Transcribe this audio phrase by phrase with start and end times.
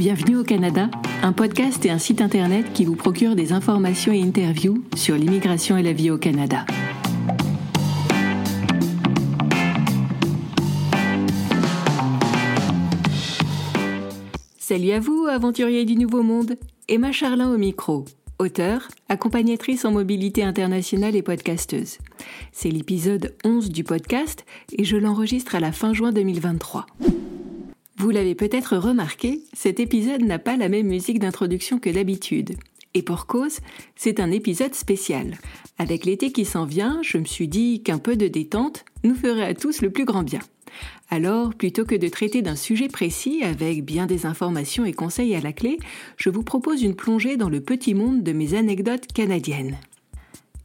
[0.00, 0.88] Bienvenue au Canada,
[1.22, 5.76] un podcast et un site internet qui vous procure des informations et interviews sur l'immigration
[5.76, 6.64] et la vie au Canada.
[14.58, 16.56] Salut à vous, aventuriers du Nouveau Monde.
[16.88, 18.06] Emma Charlin au micro,
[18.38, 21.98] auteure, accompagnatrice en mobilité internationale et podcasteuse.
[22.52, 26.86] C'est l'épisode 11 du podcast et je l'enregistre à la fin juin 2023.
[28.00, 32.56] Vous l'avez peut-être remarqué, cet épisode n'a pas la même musique d'introduction que d'habitude.
[32.94, 33.58] Et pour cause,
[33.94, 35.36] c'est un épisode spécial.
[35.76, 39.44] Avec l'été qui s'en vient, je me suis dit qu'un peu de détente nous ferait
[39.44, 40.40] à tous le plus grand bien.
[41.10, 45.40] Alors, plutôt que de traiter d'un sujet précis avec bien des informations et conseils à
[45.42, 45.78] la clé,
[46.16, 49.76] je vous propose une plongée dans le petit monde de mes anecdotes canadiennes.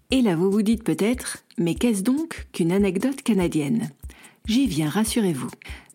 [0.10, 3.90] Et là, vous vous dites peut-être, mais qu'est-ce donc qu'une anecdote canadienne?
[4.46, 5.50] J'y viens, rassurez-vous.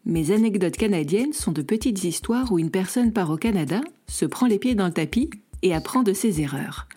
[0.07, 4.47] Mes anecdotes canadiennes sont de petites histoires où une personne part au Canada, se prend
[4.47, 5.31] les pieds dans le tapis
[5.63, 6.89] et apprend de ses erreurs.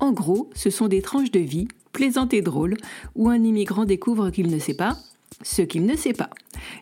[0.00, 2.76] En gros, ce sont des tranches de vie, plaisantes et drôles,
[3.16, 4.96] où un immigrant découvre qu'il ne sait pas
[5.42, 6.30] ce qu'il ne sait pas.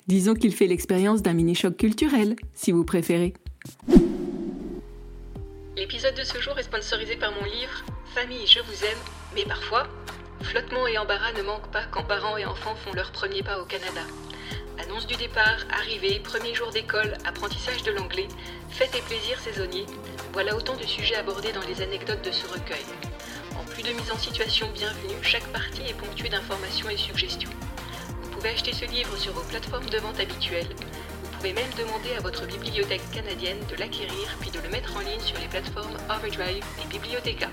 [0.07, 3.35] Disons qu'il fait l'expérience d'un mini-choc culturel, si vous préférez.
[5.77, 7.85] L'épisode de ce jour est sponsorisé par mon livre
[8.15, 8.99] Famille, je vous aime,
[9.35, 9.89] mais parfois,
[10.43, 13.65] flottement et embarras ne manquent pas quand parents et enfants font leur premier pas au
[13.65, 14.03] Canada.
[14.79, 18.29] Annonce du départ, arrivée, premier jour d'école, apprentissage de l'anglais,
[18.71, 19.87] fêtes et plaisirs saisonniers,
[20.33, 22.85] voilà autant de sujets abordés dans les anecdotes de ce recueil.
[23.57, 27.51] En plus de mise en situation bienvenue, chaque partie est ponctuée d'informations et suggestions.
[28.23, 30.75] Vous pouvez acheter ce livre sur vos plateformes de vente habituelles.
[31.23, 35.01] Vous pouvez même demander à votre bibliothèque canadienne de l'acquérir puis de le mettre en
[35.01, 37.51] ligne sur les plateformes Overdrive et Bibliotheca.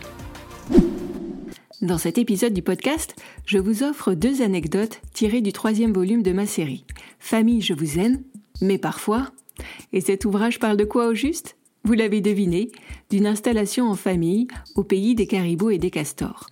[1.81, 6.33] Dans cet épisode du podcast, je vous offre deux anecdotes tirées du troisième volume de
[6.33, 6.83] ma série.
[7.19, 8.21] Famille, je vous aime,
[8.59, 9.31] mais parfois.
[9.93, 11.55] Et cet ouvrage parle de quoi au juste?
[11.85, 12.69] Vous l'avez deviné,
[13.09, 16.49] d'une installation en famille au pays des caribous et des castors.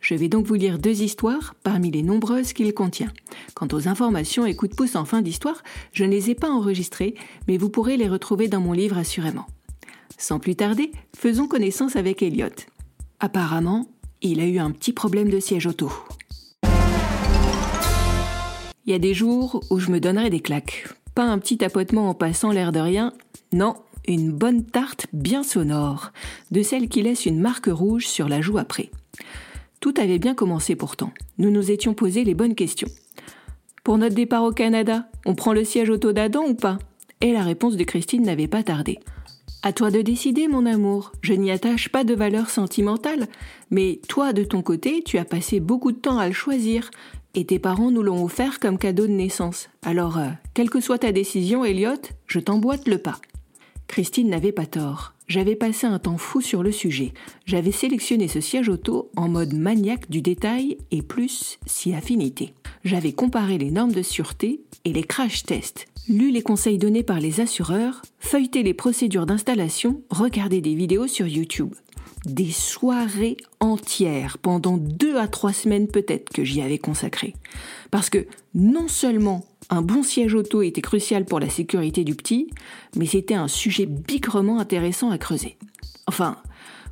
[0.00, 3.12] Je vais donc vous lire deux histoires parmi les nombreuses qu'il contient.
[3.52, 6.50] Quant aux informations et coups de pouce en fin d'histoire, je ne les ai pas
[6.50, 7.14] enregistrées,
[7.46, 9.46] mais vous pourrez les retrouver dans mon livre assurément.
[10.16, 12.48] Sans plus tarder, faisons connaissance avec Elliot.
[13.20, 13.91] Apparemment,
[14.22, 15.92] il a eu un petit problème de siège auto.
[18.84, 20.88] Il y a des jours où je me donnerai des claques.
[21.14, 23.12] Pas un petit tapotement en passant l'air de rien,
[23.52, 23.74] non,
[24.08, 26.12] une bonne tarte bien sonore,
[26.50, 28.90] de celle qui laisse une marque rouge sur la joue après.
[29.80, 31.12] Tout avait bien commencé pourtant.
[31.38, 32.88] Nous nous étions posé les bonnes questions.
[33.84, 36.78] Pour notre départ au Canada, on prend le siège auto d'Adam ou pas?
[37.20, 38.98] Et la réponse de Christine n'avait pas tardé.
[39.64, 41.12] À toi de décider, mon amour.
[41.22, 43.28] Je n'y attache pas de valeur sentimentale,
[43.70, 46.90] mais toi, de ton côté, tu as passé beaucoup de temps à le choisir,
[47.34, 49.68] et tes parents nous l'ont offert comme cadeau de naissance.
[49.84, 53.20] Alors, euh, quelle que soit ta décision, Elliot, je t'emboîte le pas.
[53.92, 55.12] Christine n'avait pas tort.
[55.28, 57.12] J'avais passé un temps fou sur le sujet.
[57.44, 62.54] J'avais sélectionné ce siège auto en mode maniaque du détail et plus si affinité.
[62.84, 67.20] J'avais comparé les normes de sûreté et les crash tests, lu les conseils donnés par
[67.20, 71.74] les assureurs, feuilleté les procédures d'installation, regardé des vidéos sur YouTube.
[72.24, 77.34] Des soirées entières, pendant deux à trois semaines peut-être que j'y avais consacré.
[77.90, 82.50] Parce que non seulement un bon siège auto était crucial pour la sécurité du petit,
[82.94, 85.56] mais c'était un sujet bigrement intéressant à creuser.
[86.06, 86.36] Enfin,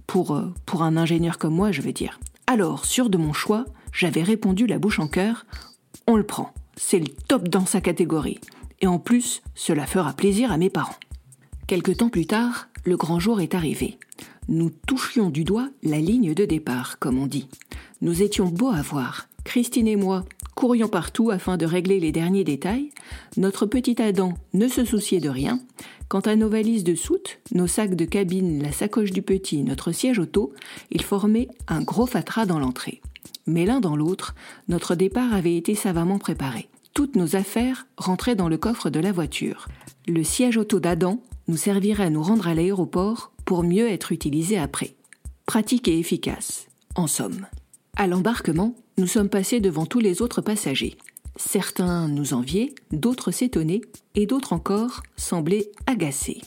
[0.07, 2.19] pour, euh, pour un ingénieur comme moi, je veux dire.
[2.47, 5.45] Alors, sûr de mon choix, j'avais répondu la bouche en cœur,
[6.07, 8.41] on le prend, c'est le top dans sa catégorie.
[8.81, 10.97] Et en plus, cela fera plaisir à mes parents.
[11.67, 13.99] Quelque temps plus tard, le grand jour est arrivé.
[14.49, 17.47] Nous touchions du doigt la ligne de départ, comme on dit.
[18.01, 19.29] Nous étions beaux à voir.
[19.45, 20.25] Christine et moi
[20.61, 22.91] courions partout afin de régler les derniers détails.
[23.39, 25.59] Notre petit Adam ne se souciait de rien.
[26.09, 29.91] Quant à nos valises de soute, nos sacs de cabine, la sacoche du petit, notre
[29.91, 30.53] siège auto,
[30.91, 33.01] ils formaient un gros fatras dans l'entrée.
[33.47, 34.35] Mais l'un dans l'autre,
[34.69, 36.69] notre départ avait été savamment préparé.
[36.93, 39.67] Toutes nos affaires rentraient dans le coffre de la voiture.
[40.07, 44.59] Le siège auto d'Adam nous servirait à nous rendre à l'aéroport pour mieux être utilisé
[44.59, 44.95] après.
[45.47, 46.67] Pratique et efficace,
[46.97, 47.47] en somme.
[48.01, 50.97] À l'embarquement, nous sommes passés devant tous les autres passagers.
[51.37, 53.83] Certains nous enviaient, d'autres s'étonnaient,
[54.15, 56.41] et d'autres encore semblaient agacés.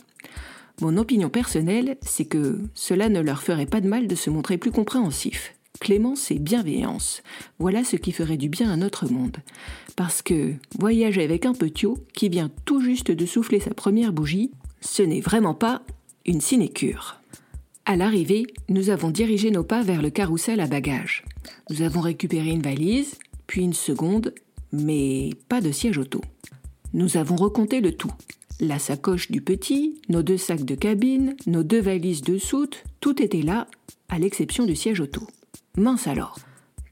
[0.82, 4.58] Mon opinion personnelle, c'est que cela ne leur ferait pas de mal de se montrer
[4.58, 5.54] plus compréhensifs.
[5.80, 7.22] Clémence et bienveillance.
[7.60, 9.38] Voilà ce qui ferait du bien à notre monde.
[9.96, 14.50] Parce que voyager avec un petiot qui vient tout juste de souffler sa première bougie,
[14.82, 15.84] ce n'est vraiment pas
[16.26, 17.20] une sinécure.
[17.86, 21.26] À l'arrivée, nous avons dirigé nos pas vers le carrousel à bagages.
[21.70, 23.16] Nous avons récupéré une valise,
[23.46, 24.34] puis une seconde,
[24.72, 26.22] mais pas de siège auto.
[26.94, 28.14] Nous avons recompté le tout.
[28.62, 33.22] La sacoche du petit, nos deux sacs de cabine, nos deux valises de soute, tout
[33.22, 33.68] était là,
[34.08, 35.28] à l'exception du siège auto.
[35.76, 36.40] Mince alors.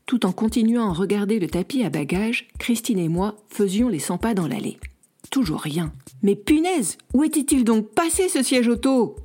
[0.07, 4.17] Tout en continuant à regarder le tapis à bagages, Christine et moi faisions les 100
[4.17, 4.77] pas dans l'allée.
[5.29, 5.93] Toujours rien.
[6.21, 9.15] Mais punaise, où était-il donc passé ce siège auto?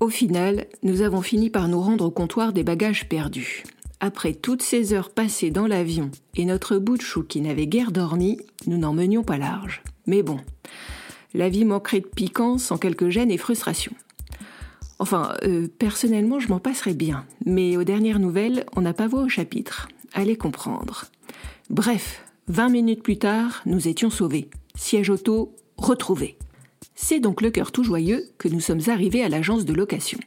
[0.00, 3.62] Au final, nous avons fini par nous rendre au comptoir des bagages perdus.
[4.00, 7.92] Après toutes ces heures passées dans l'avion et notre bout de chou qui n'avait guère
[7.92, 9.82] dormi, nous n'en menions pas large.
[10.06, 10.38] Mais bon,
[11.32, 13.94] la vie manquerait de piquant sans quelques gênes et frustrations.
[14.98, 17.24] Enfin, euh, personnellement, je m'en passerais bien.
[17.46, 19.88] Mais aux dernières nouvelles, on n'a pas voix au chapitre.
[20.12, 21.06] Allez comprendre.
[21.70, 24.50] Bref, 20 minutes plus tard, nous étions sauvés.
[24.74, 26.36] Siège auto retrouvé.
[26.94, 30.18] C'est donc le cœur tout joyeux que nous sommes arrivés à l'agence de location.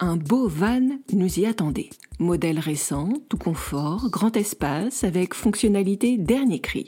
[0.00, 1.90] Un beau van nous y attendait.
[2.18, 6.86] Modèle récent, tout confort, grand espace, avec fonctionnalité dernier cri.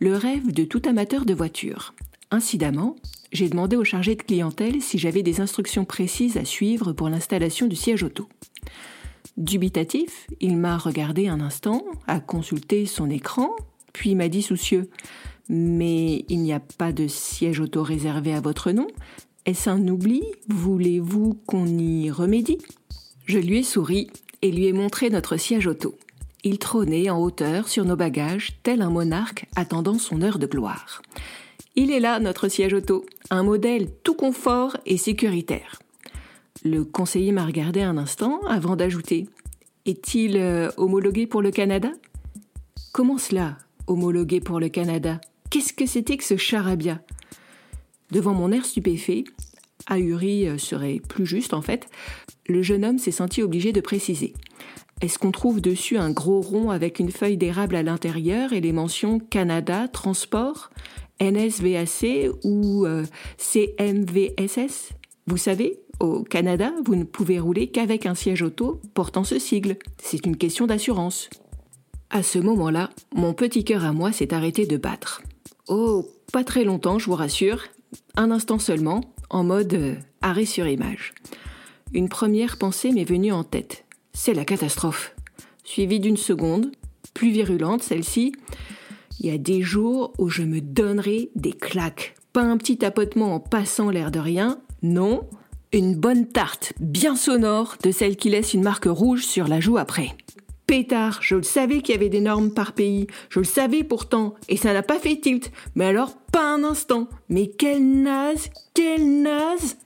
[0.00, 1.94] Le rêve de tout amateur de voiture.
[2.30, 2.96] Incidemment,
[3.32, 7.66] j'ai demandé au chargé de clientèle si j'avais des instructions précises à suivre pour l'installation
[7.66, 8.28] du siège auto.
[9.36, 13.50] Dubitatif, il m'a regardé un instant, a consulté son écran,
[13.92, 14.90] puis m'a dit soucieux
[15.48, 18.86] Mais il n'y a pas de siège auto réservé à votre nom
[19.46, 20.22] Est-ce un oubli?
[20.48, 22.58] Voulez-vous qu'on y remédie?
[23.24, 24.08] Je lui ai souri
[24.42, 25.94] et lui ai montré notre siège auto.
[26.44, 31.02] Il trônait en hauteur sur nos bagages, tel un monarque attendant son heure de gloire.
[31.74, 35.78] Il est là, notre siège auto, un modèle tout confort et sécuritaire.
[36.64, 39.28] Le conseiller m'a regardé un instant avant d'ajouter
[39.86, 41.90] Est-il euh, homologué pour le Canada?
[42.92, 45.20] Comment cela, homologué pour le Canada?
[45.50, 47.00] Qu'est-ce que c'était que ce charabia?
[48.10, 49.24] Devant mon air stupéfait,
[49.86, 51.88] ahuri euh, serait plus juste en fait,
[52.46, 54.34] le jeune homme s'est senti obligé de préciser.
[55.00, 58.72] Est-ce qu'on trouve dessus un gros rond avec une feuille d'érable à l'intérieur et les
[58.72, 60.70] mentions Canada, transport
[61.20, 63.04] NSVAC ou euh,
[63.38, 64.90] CMVSS
[65.26, 69.76] Vous savez, au Canada, vous ne pouvez rouler qu'avec un siège auto portant ce sigle.
[70.02, 71.30] C'est une question d'assurance.
[72.10, 75.22] À ce moment-là, mon petit cœur à moi s'est arrêté de battre.
[75.68, 77.62] Oh, pas très longtemps, je vous rassure.
[78.16, 81.12] Un instant seulement, en mode euh, arrêt sur image.
[81.92, 83.84] Une première pensée m'est venue en tête.
[84.14, 85.14] C'est la catastrophe.
[85.64, 86.72] Suivie d'une seconde,
[87.12, 88.32] plus virulente celle-ci,
[89.20, 92.14] il y a des jours où je me donnerai des claques.
[92.32, 95.28] Pas un petit tapotement en passant l'air de rien, non,
[95.72, 99.76] une bonne tarte bien sonore de celle qui laisse une marque rouge sur la joue
[99.76, 100.16] après.
[100.68, 104.34] Pétard, je le savais qu'il y avait des normes par pays, je le savais pourtant,
[104.50, 107.08] et ça n'a pas fait tilt, mais alors pas un instant.
[107.30, 109.78] Mais quelle naze, quelle naze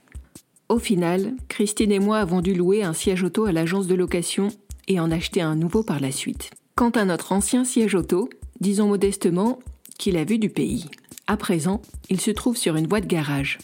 [0.69, 4.49] Au final, Christine et moi avons dû louer un siège auto à l'agence de location
[4.89, 6.51] et en acheter un nouveau par la suite.
[6.75, 8.29] Quant à notre ancien siège auto,
[8.61, 9.61] disons modestement
[9.99, 10.91] qu'il a vu du pays.
[11.29, 11.81] À présent,
[12.11, 13.59] il se trouve sur une voie de garage.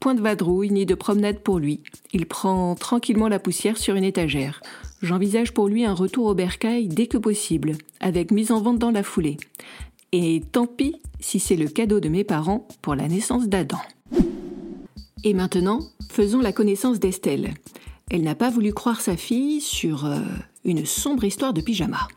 [0.00, 1.80] Point de vadrouille ni de promenade pour lui.
[2.12, 4.60] Il prend tranquillement la poussière sur une étagère.
[5.02, 8.90] J'envisage pour lui un retour au bercail dès que possible, avec mise en vente dans
[8.90, 9.36] la foulée.
[10.12, 13.80] Et tant pis si c'est le cadeau de mes parents pour la naissance d'Adam.
[15.24, 15.80] Et maintenant,
[16.10, 17.54] faisons la connaissance d'Estelle.
[18.10, 20.20] Elle n'a pas voulu croire sa fille sur euh,
[20.64, 22.08] une sombre histoire de pyjama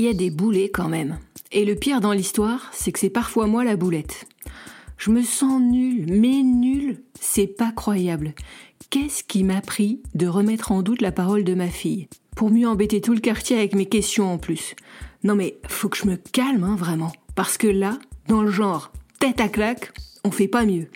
[0.00, 1.18] il y a des boulets quand même.
[1.52, 4.26] Et le pire dans l'histoire, c'est que c'est parfois moi la boulette.
[5.00, 8.34] Je me sens nulle, mais nulle, c'est pas croyable.
[8.90, 12.06] Qu'est-ce qui m'a pris de remettre en doute la parole de ma fille?
[12.36, 14.76] Pour mieux embêter tout le quartier avec mes questions en plus.
[15.24, 17.12] Non mais faut que je me calme, hein, vraiment.
[17.34, 19.90] Parce que là, dans le genre tête à claque,
[20.22, 20.88] on fait pas mieux.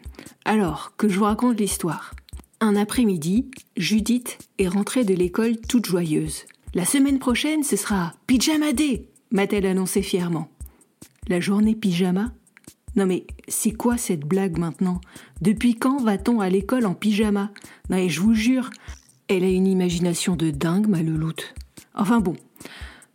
[0.44, 2.14] Alors que je vous raconte l'histoire.
[2.60, 6.44] Un après-midi, Judith est rentrée de l'école toute joyeuse.
[6.74, 10.50] La semaine prochaine, ce sera Pyjama Day, m'a-t-elle annoncé fièrement.
[11.26, 12.34] La journée pyjama
[12.96, 15.00] Non mais c'est quoi cette blague maintenant?
[15.40, 17.50] Depuis quand va-t-on à l'école en pyjama?
[17.90, 18.70] Non et je vous jure,
[19.28, 21.54] elle a une imagination de dingue, ma leloute.
[21.94, 22.36] Enfin bon,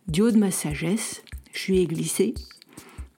[0.08, 1.22] du haut de ma sagesse,
[1.52, 2.34] je lui ai glissé.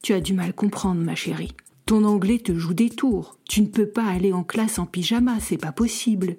[0.03, 1.55] Tu as du mal comprendre, ma chérie.
[1.87, 3.39] Ton anglais te joue des tours.
[3.49, 6.37] Tu ne peux pas aller en classe en pyjama, c'est pas possible.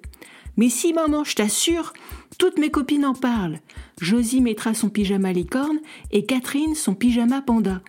[0.56, 1.92] Mais si, maman, je t'assure,
[2.38, 3.60] toutes mes copines en parlent.
[4.00, 5.80] Josie mettra son pyjama licorne
[6.12, 7.82] et Catherine son pyjama panda.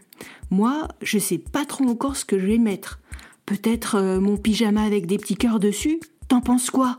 [0.52, 3.00] Moi, je sais pas trop encore ce que je vais mettre.
[3.46, 6.98] Peut-être euh, mon pyjama avec des petits cœurs dessus T'en penses quoi?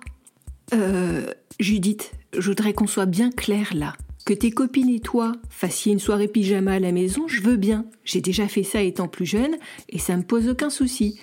[0.72, 1.26] Euh.
[1.58, 3.94] Judith, je voudrais qu'on soit bien clair là.
[4.26, 7.86] Que tes copines et toi fassiez une soirée pyjama à la maison, je veux bien.
[8.04, 9.56] J'ai déjà fait ça étant plus jeune
[9.88, 11.18] et ça me pose aucun souci.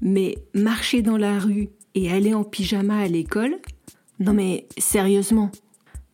[0.00, 3.58] Mais marcher dans la rue et aller en pyjama à l'école,
[4.18, 5.50] non mais sérieusement,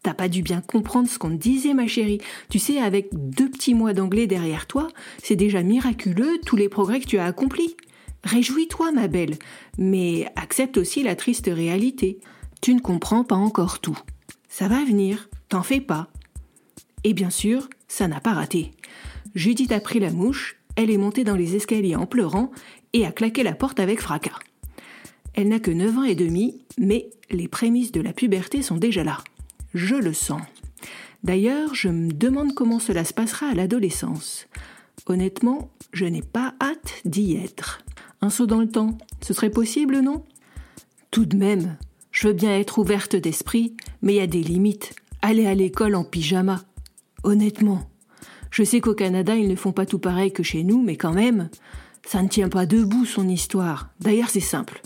[0.02, 2.20] t'as pas dû bien comprendre ce qu'on te disait ma chérie.
[2.48, 4.88] Tu sais, avec deux petits mois d'anglais derrière toi,
[5.22, 7.76] c'est déjà miraculeux tous les progrès que tu as accomplis.
[8.24, 9.36] Réjouis-toi, ma belle,
[9.78, 12.20] mais accepte aussi la triste réalité.
[12.60, 13.98] Tu ne comprends pas encore tout.
[14.48, 16.08] Ça va venir, t'en fais pas.
[17.04, 18.70] Et bien sûr, ça n'a pas raté.
[19.34, 22.50] Judith a pris la mouche, elle est montée dans les escaliers en pleurant
[22.92, 24.38] et a claqué la porte avec fracas.
[25.34, 29.02] Elle n'a que neuf ans et demi, mais les prémices de la puberté sont déjà
[29.02, 29.24] là.
[29.74, 30.42] Je le sens.
[31.22, 34.46] D'ailleurs, je me demande comment cela se passera à l'adolescence.
[35.06, 37.80] Honnêtement, je n'ai pas hâte d'y être.
[38.20, 40.24] Un saut dans le temps, ce serait possible, non?
[41.10, 41.76] Tout de même,
[42.10, 44.94] je veux bien être ouverte d'esprit, mais il y a des limites.
[45.22, 46.62] Aller à l'école en pyjama.
[47.22, 47.88] Honnêtement.
[48.50, 51.12] Je sais qu'au Canada, ils ne font pas tout pareil que chez nous, mais quand
[51.12, 51.48] même,
[52.04, 53.90] ça ne tient pas debout son histoire.
[54.00, 54.82] D'ailleurs, c'est simple.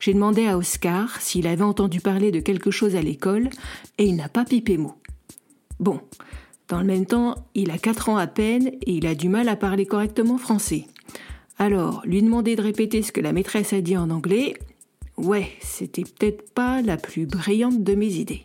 [0.00, 3.50] J'ai demandé à Oscar s'il avait entendu parler de quelque chose à l'école,
[3.98, 4.94] et il n'a pas pipé mot.
[5.80, 6.00] Bon,
[6.68, 9.48] dans le même temps, il a quatre ans à peine et il a du mal
[9.48, 10.86] à parler correctement français.
[11.58, 14.54] Alors, lui demander de répéter ce que la maîtresse a dit en anglais,
[15.16, 18.44] ouais, c'était peut-être pas la plus brillante de mes idées.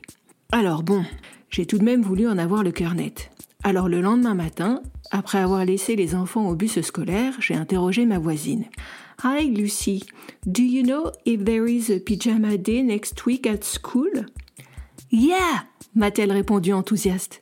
[0.52, 1.04] Alors bon,
[1.50, 3.30] j'ai tout de même voulu en avoir le cœur net.
[3.64, 4.82] Alors le lendemain matin,
[5.12, 8.66] après avoir laissé les enfants au bus scolaire, j'ai interrogé ma voisine.
[9.22, 10.03] Hi Lucy,
[10.46, 14.10] do you know if there is a pyjama day next week at school?
[15.12, 15.65] Yeah,
[15.96, 17.41] m'a-t-elle répondu enthousiaste.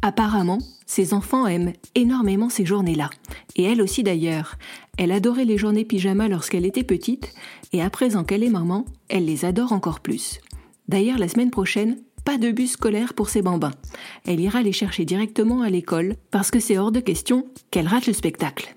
[0.00, 3.10] Apparemment, ses enfants aiment énormément ces journées-là.
[3.56, 4.56] Et elle aussi d'ailleurs.
[4.96, 7.34] Elle adorait les journées pyjama lorsqu'elle était petite,
[7.72, 10.40] et à présent qu'elle est maman, elle les adore encore plus.
[10.88, 13.74] D'ailleurs, la semaine prochaine, pas de bus scolaire pour ses bambins.
[14.24, 18.06] Elle ira les chercher directement à l'école, parce que c'est hors de question qu'elle rate
[18.06, 18.74] le spectacle.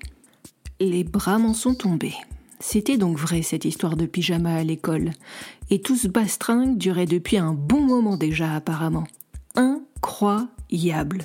[0.86, 2.13] Les bras m'en sont tombés.
[2.60, 5.13] C'était donc vrai cette histoire de pyjama à l'école.
[5.72, 9.06] Et tout ce bastringue durait depuis un bon moment déjà apparemment.
[9.56, 11.24] Incroyable.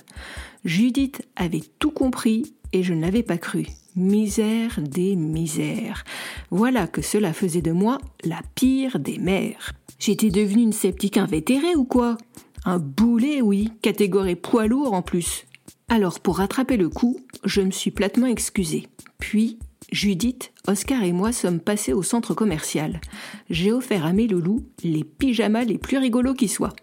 [0.64, 3.66] Judith avait tout compris et je ne l'avais pas cru.
[3.96, 6.04] Misère des misères.
[6.50, 9.72] Voilà que cela faisait de moi la pire des mères.
[9.98, 12.16] J'étais devenue une sceptique invétérée ou quoi?
[12.64, 15.44] Un boulet, oui, catégorie poids lourd en plus.
[15.90, 18.88] Alors, pour rattraper le coup, je me suis platement excusée.
[19.18, 19.58] Puis,
[19.92, 23.00] Judith, Oscar et moi sommes passés au centre commercial.
[23.48, 26.74] J'ai offert à mes loulous les pyjamas les plus rigolos qui soient.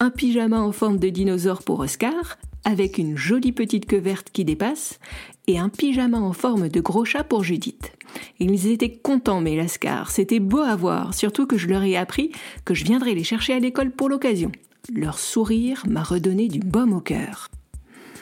[0.00, 4.44] Un pyjama en forme de dinosaure pour Oscar, avec une jolie petite queue verte qui
[4.44, 4.98] dépasse,
[5.46, 7.92] et un pyjama en forme de gros chat pour Judith.
[8.40, 12.32] Ils étaient contents, mes lascars, c'était beau à voir, surtout que je leur ai appris
[12.64, 14.50] que je viendrais les chercher à l'école pour l'occasion.
[14.92, 17.48] Leur sourire m'a redonné du baume au cœur.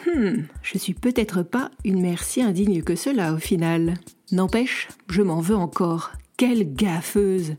[0.07, 3.95] Hmm, je suis peut-être pas une mère si indigne que cela au final.
[4.31, 6.13] N'empêche, je m'en veux encore.
[6.37, 7.55] Quelle gaffeuse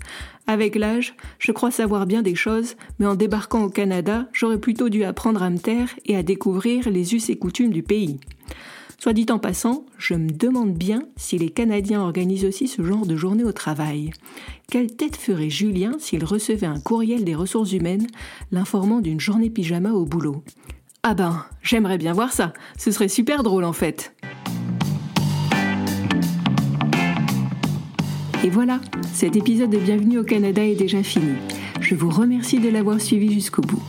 [0.45, 4.87] Avec l'âge, je crois savoir bien des choses, mais en débarquant au Canada, j'aurais plutôt
[4.87, 8.19] dû apprendre à me taire et à découvrir les us et coutumes du pays.
[8.99, 13.05] Soit dit en passant, je me demande bien si les Canadiens organisent aussi ce genre
[13.05, 14.11] de journée au travail.
[14.71, 18.07] Quelle tête ferait Julien s'il recevait un courriel des ressources humaines
[18.51, 20.43] l'informant d'une journée pyjama au boulot?
[21.09, 24.13] Ah ben, j'aimerais bien voir ça, ce serait super drôle en fait.
[28.43, 28.81] Et voilà,
[29.13, 31.35] cet épisode de Bienvenue au Canada est déjà fini.
[31.79, 33.81] Je vous remercie de l'avoir suivi jusqu'au bout.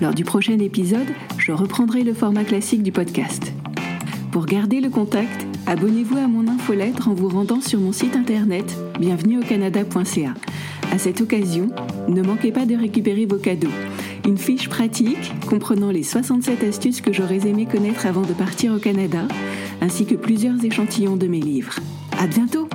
[0.00, 3.52] Lors du prochain épisode, je reprendrai le format classique du podcast.
[4.30, 8.72] Pour garder le contact, abonnez-vous à mon infolettre en vous rendant sur mon site internet
[9.00, 10.34] bienvenueaucanada.ca.
[10.92, 11.70] À cette occasion,
[12.06, 13.68] ne manquez pas de récupérer vos cadeaux.
[14.24, 18.78] Une fiche pratique comprenant les 67 astuces que j'aurais aimé connaître avant de partir au
[18.78, 19.26] Canada,
[19.80, 21.74] ainsi que plusieurs échantillons de mes livres.
[22.18, 22.68] À bientôt!